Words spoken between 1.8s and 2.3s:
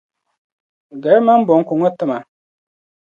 tima.